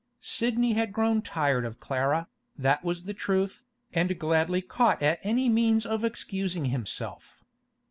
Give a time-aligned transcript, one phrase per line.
[0.23, 5.47] Sidney had grown tired of Clara, that was the truth, and gladly caught at any
[5.47, 7.37] means of excusing himself.